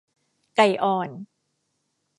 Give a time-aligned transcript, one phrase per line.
[0.55, 1.09] ไก่อ่อน